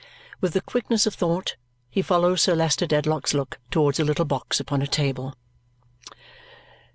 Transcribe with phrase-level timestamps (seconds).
[0.41, 1.57] With the quickness of thought,
[1.91, 5.35] he follows Sir Leicester Dedlock's look towards a little box upon a table.